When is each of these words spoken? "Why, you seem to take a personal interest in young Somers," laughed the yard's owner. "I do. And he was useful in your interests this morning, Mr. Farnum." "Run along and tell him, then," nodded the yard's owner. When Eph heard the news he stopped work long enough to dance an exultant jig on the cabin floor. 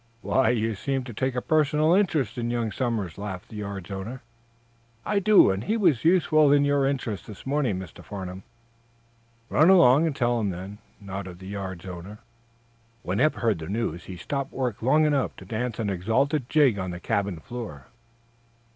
"Why, 0.21 0.49
you 0.49 0.73
seem 0.73 1.03
to 1.03 1.13
take 1.13 1.35
a 1.35 1.43
personal 1.43 1.93
interest 1.93 2.35
in 2.39 2.49
young 2.49 2.71
Somers," 2.71 3.19
laughed 3.19 3.49
the 3.49 3.57
yard's 3.57 3.91
owner. 3.91 4.23
"I 5.05 5.19
do. 5.19 5.51
And 5.51 5.65
he 5.65 5.77
was 5.77 6.03
useful 6.03 6.51
in 6.51 6.65
your 6.65 6.87
interests 6.87 7.27
this 7.27 7.45
morning, 7.45 7.77
Mr. 7.77 8.03
Farnum." 8.03 8.41
"Run 9.47 9.69
along 9.69 10.07
and 10.07 10.15
tell 10.15 10.39
him, 10.39 10.49
then," 10.49 10.79
nodded 10.99 11.37
the 11.37 11.45
yard's 11.45 11.85
owner. 11.85 12.17
When 13.03 13.19
Eph 13.19 13.35
heard 13.35 13.59
the 13.59 13.67
news 13.69 14.05
he 14.05 14.17
stopped 14.17 14.51
work 14.51 14.81
long 14.81 15.05
enough 15.05 15.35
to 15.35 15.45
dance 15.45 15.77
an 15.77 15.91
exultant 15.91 16.49
jig 16.49 16.79
on 16.79 16.89
the 16.89 16.99
cabin 16.99 17.37
floor. 17.39 17.85